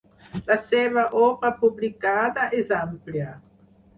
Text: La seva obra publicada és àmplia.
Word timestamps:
La 0.45 0.55
seva 0.69 1.03
obra 1.25 1.51
publicada 1.59 2.47
és 2.63 2.75
àmplia. 2.81 3.29